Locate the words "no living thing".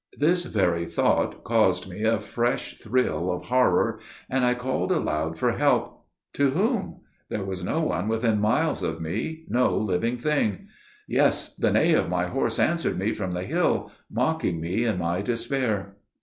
9.47-10.69